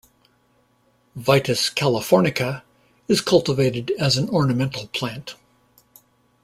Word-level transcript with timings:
"Vitis 1.15 1.71
californica" 1.71 2.63
is 3.07 3.21
cultivated 3.21 3.91
as 3.99 4.17
an 4.17 4.29
ornamental 4.29 4.87
plant. 4.87 5.35